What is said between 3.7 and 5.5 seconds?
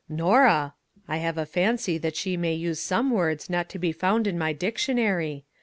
be found in my dictionary.